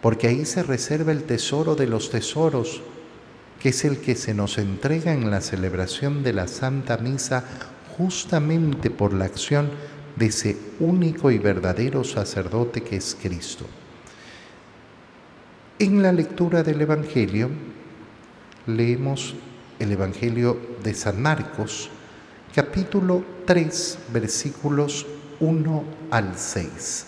porque 0.01 0.27
ahí 0.27 0.45
se 0.45 0.61
reserva 0.61 1.11
el 1.11 1.23
tesoro 1.23 1.75
de 1.75 1.87
los 1.87 2.11
tesoros, 2.11 2.81
que 3.59 3.69
es 3.69 3.83
el 3.85 3.97
que 3.97 4.15
se 4.15 4.35
nos 4.35 4.59
entrega 4.59 5.13
en 5.13 5.31
la 5.31 5.41
celebración 5.41 6.21
de 6.21 6.33
la 6.33 6.47
Santa 6.47 6.97
Misa 6.97 7.43
justamente 7.97 8.91
por 8.91 9.13
la 9.13 9.25
acción 9.25 9.71
de 10.15 10.27
ese 10.27 10.57
único 10.79 11.31
y 11.31 11.39
verdadero 11.39 12.03
sacerdote 12.03 12.81
que 12.81 12.97
es 12.97 13.17
Cristo. 13.19 13.65
En 15.79 16.03
la 16.03 16.11
lectura 16.11 16.61
del 16.61 16.81
Evangelio 16.81 17.49
leemos 18.67 19.35
el 19.79 19.91
Evangelio 19.91 20.59
de 20.83 20.93
San 20.93 21.21
Marcos, 21.21 21.89
capítulo 22.53 23.23
3, 23.45 23.99
versículos 24.13 25.05
1 25.39 25.83
al 26.11 26.37
6. 26.37 27.05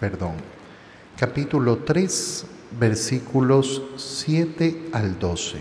Perdón, 0.00 0.34
capítulo 1.16 1.78
3, 1.78 2.46
versículos 2.78 3.82
7 3.96 4.88
al 4.92 5.18
12. 5.18 5.58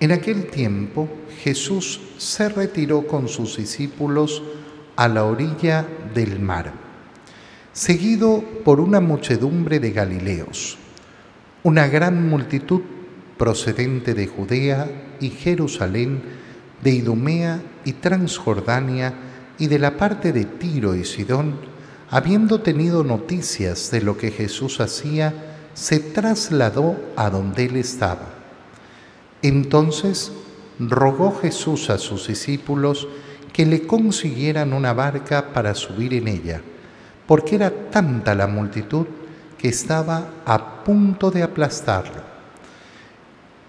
En 0.00 0.12
aquel 0.12 0.50
tiempo 0.50 1.08
Jesús 1.42 2.00
se 2.18 2.48
retiró 2.48 3.06
con 3.06 3.28
sus 3.28 3.56
discípulos 3.56 4.42
a 4.96 5.08
la 5.08 5.24
orilla 5.24 5.86
del 6.14 6.40
mar, 6.40 6.72
seguido 7.72 8.44
por 8.64 8.80
una 8.80 9.00
muchedumbre 9.00 9.80
de 9.80 9.92
Galileos. 9.92 10.78
Una 11.62 11.86
gran 11.86 12.28
multitud 12.28 12.82
procedente 13.38 14.14
de 14.14 14.26
Judea 14.26 14.90
y 15.20 15.30
Jerusalén, 15.30 16.22
de 16.82 16.90
Idumea 16.90 17.60
y 17.84 17.94
Transjordania 17.94 19.14
y 19.58 19.68
de 19.68 19.78
la 19.78 19.96
parte 19.96 20.32
de 20.32 20.44
Tiro 20.44 20.94
y 20.94 21.04
Sidón, 21.04 21.56
habiendo 22.10 22.60
tenido 22.60 23.04
noticias 23.04 23.90
de 23.90 24.00
lo 24.02 24.16
que 24.16 24.30
Jesús 24.30 24.80
hacía, 24.80 25.32
se 25.74 25.98
trasladó 25.98 26.96
a 27.16 27.30
donde 27.30 27.64
él 27.66 27.76
estaba. 27.76 28.28
Entonces 29.42 30.32
rogó 30.78 31.36
Jesús 31.36 31.90
a 31.90 31.98
sus 31.98 32.28
discípulos 32.28 33.08
que 33.52 33.66
le 33.66 33.86
consiguieran 33.86 34.72
una 34.72 34.92
barca 34.92 35.52
para 35.52 35.74
subir 35.74 36.14
en 36.14 36.28
ella, 36.28 36.60
porque 37.26 37.56
era 37.56 37.70
tanta 37.90 38.34
la 38.34 38.46
multitud 38.46 39.06
que 39.58 39.68
estaba 39.68 40.28
a 40.44 40.82
punto 40.84 41.30
de 41.30 41.42
aplastarlo. 41.42 42.23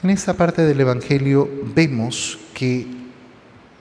En 0.00 0.10
esta 0.10 0.34
parte 0.34 0.62
del 0.62 0.80
Evangelio 0.80 1.50
vemos 1.74 2.38
que 2.54 2.86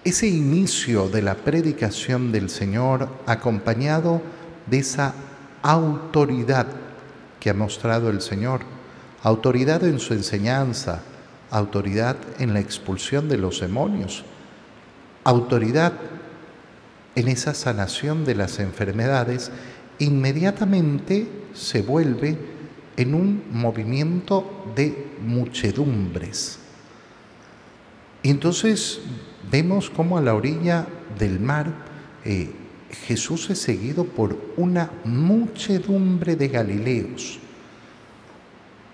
ese 0.03 0.27
inicio 0.27 1.09
de 1.09 1.21
la 1.21 1.35
predicación 1.35 2.31
del 2.31 2.49
Señor 2.49 3.07
acompañado 3.27 4.23
de 4.65 4.79
esa 4.79 5.13
autoridad 5.61 6.65
que 7.39 7.51
ha 7.51 7.53
mostrado 7.53 8.09
el 8.09 8.21
Señor, 8.21 8.61
autoridad 9.21 9.83
en 9.83 9.99
su 9.99 10.15
enseñanza, 10.15 11.03
autoridad 11.51 12.15
en 12.39 12.55
la 12.55 12.61
expulsión 12.61 13.29
de 13.29 13.37
los 13.37 13.59
demonios, 13.59 14.23
autoridad 15.23 15.93
en 17.13 17.27
esa 17.27 17.53
sanación 17.53 18.25
de 18.25 18.33
las 18.33 18.57
enfermedades, 18.57 19.51
inmediatamente 19.99 21.27
se 21.53 21.83
vuelve 21.83 22.56
en 22.97 23.13
un 23.13 23.43
movimiento 23.51 24.65
de 24.75 25.07
muchedumbres. 25.25 26.59
Entonces 28.23 28.99
vemos 29.49 29.89
cómo 29.89 30.17
a 30.17 30.21
la 30.21 30.33
orilla 30.33 30.87
del 31.17 31.39
mar 31.39 31.71
eh, 32.25 32.49
Jesús 33.05 33.49
es 33.49 33.59
seguido 33.59 34.05
por 34.05 34.37
una 34.57 34.91
muchedumbre 35.05 36.35
de 36.35 36.47
Galileos. 36.47 37.39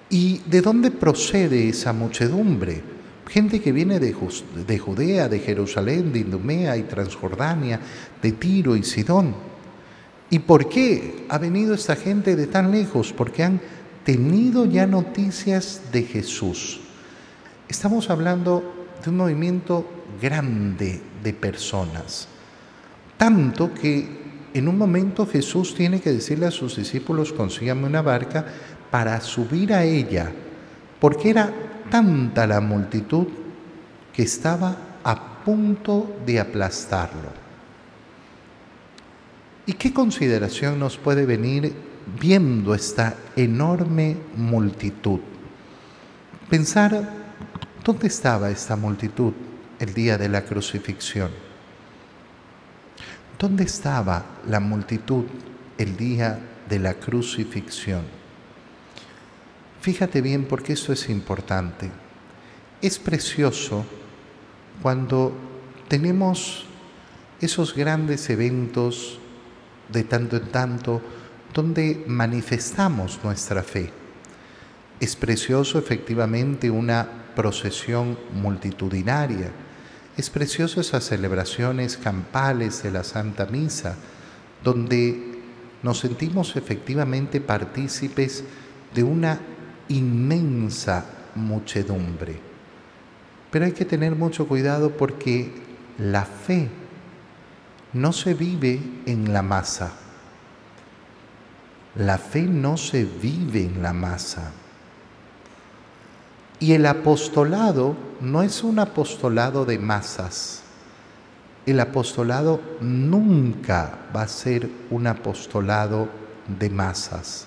¿Y 0.10 0.40
de 0.46 0.62
dónde 0.62 0.92
procede 0.92 1.70
esa 1.70 1.94
muchedumbre? 1.94 2.82
Gente 3.28 3.62
que 3.62 3.72
viene 3.72 4.00
de, 4.00 4.14
Judea, 4.78 5.28
de 5.30 5.40
Jerusalén, 5.40 6.12
de 6.12 6.20
Indumea 6.20 6.78
y 6.78 6.84
Transjordania, 6.84 7.80
de 8.22 8.32
Tiro 8.34 8.76
y 8.76 8.84
Sidón. 8.84 9.34
¿Y 10.30 10.40
por 10.40 10.70
qué 10.70 11.26
ha 11.30 11.38
venido 11.38 11.74
esta 11.74 11.96
gente 11.96 12.36
de 12.36 12.48
tan 12.48 12.72
lejos? 12.72 13.14
Porque 13.14 13.44
han 13.44 13.62
tenido 14.04 14.66
ya 14.66 14.86
noticias 14.86 15.82
de 15.92 16.04
Jesús. 16.04 16.82
Estamos 17.68 18.10
hablando 18.10 18.88
de 19.04 19.10
un 19.10 19.18
movimiento 19.18 19.86
grande 20.22 21.02
de 21.24 21.34
personas. 21.34 22.28
Tanto 23.18 23.74
que 23.74 24.24
en 24.54 24.68
un 24.68 24.78
momento 24.78 25.26
Jesús 25.26 25.74
tiene 25.74 26.02
que 26.02 26.12
decirle 26.12 26.46
a 26.46 26.52
sus 26.52 26.76
discípulos, 26.76 27.34
consígame 27.34 27.88
una 27.88 28.02
barca 28.02 28.46
para 28.92 29.20
subir 29.22 29.74
a 29.74 29.84
ella, 29.84 30.32
porque 31.00 31.30
era 31.30 31.52
tanta 31.90 32.46
la 32.46 32.62
multitud 32.62 33.28
que 34.14 34.24
estaba 34.24 34.78
a 35.04 35.44
punto 35.44 36.18
de 36.26 36.40
aplastarlo. 36.40 37.44
¿Y 39.66 39.74
qué 39.74 39.94
consideración 39.94 40.78
nos 40.78 40.98
puede 40.98 41.26
venir 41.26 41.74
viendo 42.20 42.74
esta 42.74 43.16
enorme 43.36 44.18
multitud? 44.36 45.20
Pensar, 46.50 47.10
¿dónde 47.84 48.08
estaba 48.08 48.50
esta 48.50 48.76
multitud 48.76 49.34
el 49.80 49.94
día 49.94 50.18
de 50.18 50.30
la 50.30 50.44
crucifixión? 50.44 51.32
¿Dónde 53.40 53.64
estaba 53.64 54.24
la 54.48 54.60
multitud 54.60 55.26
el 55.78 55.98
día 55.98 56.40
de 56.70 56.80
la 56.80 56.94
crucifixión? 56.94 58.04
Fíjate 59.82 60.22
bien 60.22 60.46
porque 60.46 60.74
esto 60.74 60.94
es 60.94 61.10
importante. 61.10 61.92
Es 62.82 63.00
precioso 63.00 63.86
cuando 64.82 65.34
tenemos 65.90 66.66
esos 67.42 67.76
grandes 67.76 68.30
eventos 68.30 69.20
de 69.90 70.04
tanto 70.04 70.38
en 70.38 70.48
tanto 70.48 71.02
donde 71.54 72.04
manifestamos 72.08 73.20
nuestra 73.24 73.64
fe. 73.64 73.92
Es 75.00 75.16
precioso 75.16 75.78
efectivamente 75.78 76.70
una 76.70 77.08
procesión 77.36 78.18
multitudinaria. 78.34 79.52
Es 80.18 80.30
precioso 80.30 80.82
esas 80.82 81.04
celebraciones 81.04 81.98
campales 81.98 82.84
de 82.84 82.92
la 82.92 83.04
Santa 83.04 83.46
Misa, 83.46 83.96
donde 84.64 85.42
nos 85.82 86.00
sentimos 86.00 86.56
efectivamente 86.56 87.42
partícipes 87.42 88.44
de 88.94 89.04
una 89.04 89.40
inmensa 89.90 91.06
muchedumbre. 91.36 92.40
Pero 93.52 93.66
hay 93.66 93.72
que 93.74 93.86
tener 93.86 94.16
mucho 94.16 94.48
cuidado 94.48 94.92
porque 94.92 95.52
la 95.98 96.26
fe 96.26 96.70
no 97.92 98.14
se 98.14 98.34
vive 98.34 98.80
en 99.06 99.34
la 99.34 99.42
masa. 99.42 99.94
La 101.96 102.18
fe 102.18 102.42
no 102.42 102.76
se 102.76 103.06
vive 103.06 103.64
en 103.64 103.84
la 103.84 103.94
masa. 103.94 104.52
Y 106.60 106.74
el 106.74 106.86
apostolado 106.86 107.96
no 108.20 108.42
es 108.42 108.64
un 108.64 108.80
apostolado 108.80 109.66
de 109.66 109.78
masas. 109.78 110.64
El 111.66 111.80
apostolado 111.80 112.62
nunca 112.82 114.00
va 114.16 114.24
a 114.24 114.28
ser 114.28 114.70
un 114.90 115.08
apostolado 115.08 116.10
de 116.48 116.70
masas. 116.70 117.46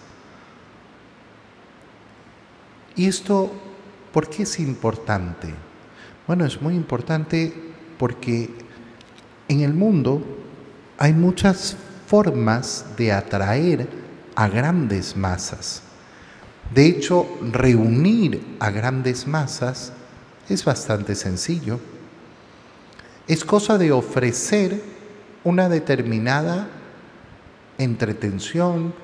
¿Y 2.95 3.07
esto 3.07 3.51
por 4.13 4.29
qué 4.29 4.45
es 4.45 4.61
importante? 4.61 5.53
Bueno, 6.27 6.45
es 6.45 6.63
muy 6.63 6.75
importante 6.75 7.53
porque 7.99 8.51
en 9.49 9.61
el 9.61 9.75
mundo 9.75 10.23
hay 10.99 11.13
muchas 11.13 11.77
formas 12.07 12.85
de 12.97 13.13
atraer 13.13 14.06
a 14.37 14.49
grandes 14.49 15.17
masas. 15.17 15.83
De 16.73 16.87
hecho, 16.87 17.27
reunir 17.53 18.57
a 18.61 18.71
grandes 18.71 19.27
masas 19.27 19.93
es 20.49 20.65
bastante 20.65 21.15
sencillo. 21.15 21.81
Es 23.27 23.45
cosa 23.45 23.79
de 23.79 23.93
ofrecer 23.93 24.81
una 25.43 25.69
determinada 25.69 26.69
entretención 27.79 28.95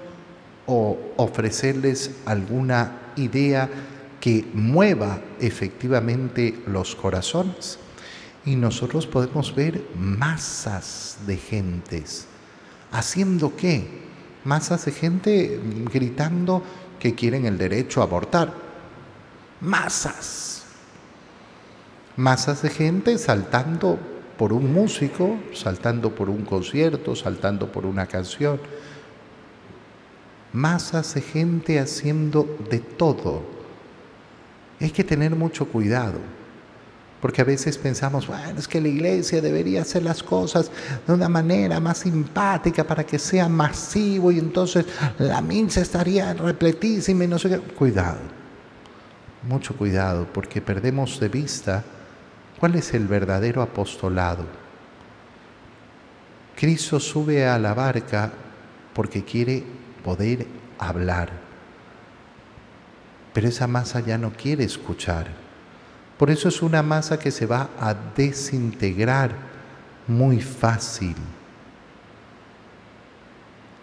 o 0.67 0.99
ofrecerles 1.17 2.11
alguna 2.25 3.13
idea 3.17 3.69
que 4.21 4.49
mueva 4.55 5.21
efectivamente 5.41 6.63
los 6.67 6.95
corazones. 6.95 7.79
Y 8.45 8.57
nosotros 8.57 9.07
podemos 9.07 9.55
ver 9.55 9.85
masas 9.97 11.19
de 11.27 11.37
gentes. 11.37 12.27
¿Haciendo 12.91 13.57
qué? 13.57 14.12
Masas 14.45 14.85
de 14.85 14.93
gente 14.93 15.61
gritando 15.93 16.63
que 16.99 17.15
quieren 17.15 17.47
el 17.47 17.59
derecho 17.59 18.01
a 18.01 18.05
abortar. 18.05 18.53
Masas. 19.61 20.65
Masas 22.17 22.63
de 22.63 22.71
gente 22.71 23.19
saltando 23.19 23.99
por 24.37 24.53
un 24.53 24.73
músico, 24.73 25.37
saltando 25.55 26.15
por 26.15 26.29
un 26.29 26.45
concierto, 26.45 27.15
saltando 27.15 27.71
por 27.71 27.87
una 27.87 28.07
canción. 28.07 28.61
Masas 30.53 31.15
de 31.15 31.21
gente 31.21 31.79
haciendo 31.79 32.59
de 32.69 32.81
todo. 32.81 33.43
Hay 34.81 34.91
que 34.91 35.05
tener 35.05 35.37
mucho 35.37 35.67
cuidado, 35.69 36.19
porque 37.23 37.41
a 37.41 37.45
veces 37.45 37.79
pensamos, 37.79 38.27
bueno, 38.27 38.59
es 38.59 38.69
que 38.69 38.83
la 38.83 38.89
iglesia 38.89 39.41
debería 39.41 39.81
hacer 39.81 40.03
las 40.03 40.23
cosas 40.23 40.71
de 41.07 41.15
una 41.15 41.31
manera 41.31 41.81
más 41.81 41.99
simpática 41.99 42.85
para 42.85 43.05
que 43.07 43.19
sea 43.19 43.49
masivo 43.49 44.31
y 44.31 44.39
entonces 44.39 44.85
la 45.19 45.41
misa 45.41 45.81
estaría 45.81 46.35
repletísima 46.35 47.25
y 47.25 47.29
no 47.29 47.39
sé 47.39 47.49
qué. 47.49 47.59
Cuidado, 47.59 48.19
mucho 49.49 49.75
cuidado, 49.75 50.27
porque 50.31 50.61
perdemos 50.61 51.19
de 51.19 51.29
vista 51.31 51.83
¿Cuál 52.63 52.77
es 52.77 52.95
el 52.95 53.09
verdadero 53.09 53.61
apostolado? 53.61 54.45
Cristo 56.55 57.01
sube 57.01 57.45
a 57.45 57.59
la 57.59 57.75
barca 57.75 58.33
porque 58.95 59.25
quiere 59.25 59.65
poder 60.05 60.47
hablar, 60.79 61.31
pero 63.35 63.49
esa 63.49 63.67
masa 63.67 63.99
ya 63.99 64.17
no 64.17 64.31
quiere 64.31 64.63
escuchar. 64.63 65.27
Por 66.23 66.31
eso 66.31 66.47
es 66.47 66.63
una 66.63 66.85
masa 66.85 67.19
que 67.19 67.33
se 67.33 67.47
va 67.47 67.71
a 67.81 67.95
desintegrar 67.95 69.35
muy 70.07 70.41
fácil. 70.41 71.17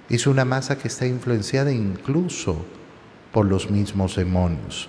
Es 0.08 0.26
una 0.26 0.46
masa 0.46 0.78
que 0.78 0.88
está 0.88 1.06
influenciada 1.06 1.74
incluso 1.74 2.64
por 3.34 3.46
los 3.46 3.70
mismos 3.70 4.16
demonios. 4.16 4.88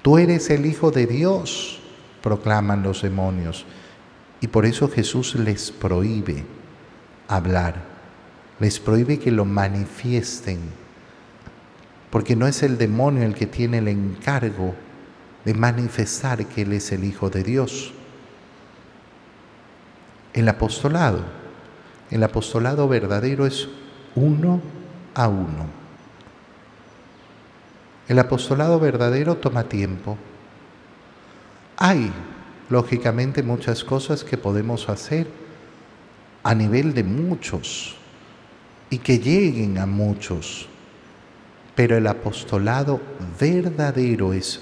Tú 0.00 0.16
eres 0.16 0.48
el 0.48 0.64
Hijo 0.64 0.90
de 0.90 1.06
Dios 1.06 1.78
proclaman 2.22 2.82
los 2.82 3.02
demonios. 3.02 3.66
Y 4.40 4.46
por 4.46 4.64
eso 4.64 4.88
Jesús 4.88 5.34
les 5.34 5.70
prohíbe 5.70 6.42
hablar, 7.28 7.82
les 8.60 8.80
prohíbe 8.80 9.18
que 9.18 9.30
lo 9.30 9.44
manifiesten, 9.44 10.58
porque 12.08 12.34
no 12.34 12.46
es 12.46 12.62
el 12.62 12.78
demonio 12.78 13.24
el 13.24 13.34
que 13.34 13.46
tiene 13.46 13.76
el 13.76 13.88
encargo 13.88 14.74
de 15.44 15.54
manifestar 15.54 16.46
que 16.46 16.62
Él 16.62 16.72
es 16.72 16.92
el 16.92 17.04
Hijo 17.04 17.30
de 17.30 17.42
Dios. 17.42 17.92
El 20.32 20.48
apostolado, 20.48 21.24
el 22.10 22.22
apostolado 22.22 22.88
verdadero 22.88 23.46
es 23.46 23.68
uno 24.14 24.60
a 25.14 25.28
uno. 25.28 25.66
El 28.08 28.18
apostolado 28.18 28.78
verdadero 28.80 29.36
toma 29.36 29.64
tiempo, 29.64 30.18
hay, 31.76 32.12
lógicamente, 32.68 33.42
muchas 33.42 33.84
cosas 33.84 34.24
que 34.24 34.36
podemos 34.36 34.88
hacer 34.88 35.26
a 36.42 36.54
nivel 36.54 36.94
de 36.94 37.04
muchos 37.04 37.96
y 38.90 38.98
que 38.98 39.18
lleguen 39.18 39.78
a 39.78 39.86
muchos, 39.86 40.68
pero 41.74 41.96
el 41.96 42.06
apostolado 42.06 43.00
verdadero 43.40 44.32
es 44.32 44.60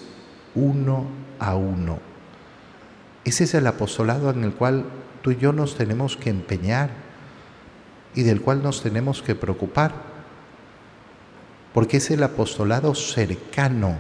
uno 0.54 1.06
a 1.38 1.56
uno. 1.56 1.98
Ese 3.24 3.44
es 3.44 3.54
el 3.54 3.66
apostolado 3.66 4.30
en 4.30 4.44
el 4.44 4.52
cual 4.52 4.84
tú 5.22 5.30
y 5.30 5.36
yo 5.36 5.52
nos 5.52 5.76
tenemos 5.76 6.16
que 6.16 6.30
empeñar 6.30 6.90
y 8.14 8.22
del 8.22 8.40
cual 8.40 8.62
nos 8.62 8.82
tenemos 8.82 9.22
que 9.22 9.34
preocupar, 9.34 9.92
porque 11.72 11.98
es 11.98 12.10
el 12.10 12.22
apostolado 12.22 12.94
cercano 12.94 13.98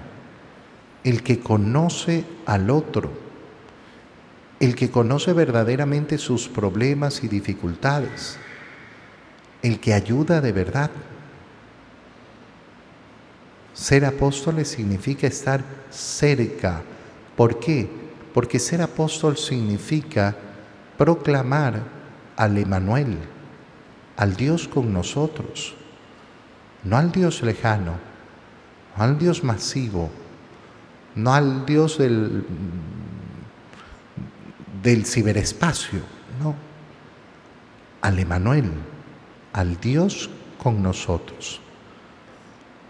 el 1.04 1.22
que 1.22 1.40
conoce 1.40 2.24
al 2.46 2.70
otro, 2.70 3.10
el 4.58 4.74
que 4.74 4.90
conoce 4.90 5.32
verdaderamente 5.32 6.18
sus 6.18 6.48
problemas 6.48 7.24
y 7.24 7.28
dificultades, 7.28 8.38
el 9.62 9.80
que 9.80 9.94
ayuda 9.94 10.40
de 10.40 10.52
verdad. 10.52 10.90
Ser 13.80 14.04
apóstoles 14.04 14.68
significa 14.68 15.26
estar 15.26 15.64
cerca. 15.88 16.82
¿Por 17.34 17.58
qué? 17.58 17.88
Porque 18.34 18.58
ser 18.58 18.82
apóstol 18.82 19.38
significa 19.38 20.36
proclamar 20.98 21.80
al 22.36 22.58
Emanuel, 22.58 23.16
al 24.18 24.36
Dios 24.36 24.68
con 24.68 24.92
nosotros, 24.92 25.74
no 26.84 26.98
al 26.98 27.10
Dios 27.10 27.40
lejano, 27.40 27.94
no 28.98 29.02
al 29.02 29.18
Dios 29.18 29.42
masivo, 29.42 30.10
no 31.14 31.32
al 31.32 31.64
Dios 31.64 31.96
del, 31.96 32.44
del 34.82 35.06
ciberespacio, 35.06 36.00
no, 36.42 36.54
al 38.02 38.18
Emanuel, 38.18 38.70
al 39.54 39.80
Dios 39.80 40.28
con 40.62 40.82
nosotros. 40.82 41.62